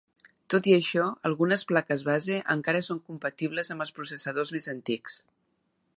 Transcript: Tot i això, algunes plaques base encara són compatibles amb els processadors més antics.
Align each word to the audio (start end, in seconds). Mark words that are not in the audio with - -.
Tot 0.53 0.67
i 0.69 0.71
això, 0.77 1.03
algunes 1.29 1.65
plaques 1.73 2.01
base 2.09 2.39
encara 2.55 2.83
són 2.89 3.03
compatibles 3.11 3.73
amb 3.77 3.87
els 3.87 3.95
processadors 3.99 4.57
més 4.57 4.71
antics. 4.75 5.21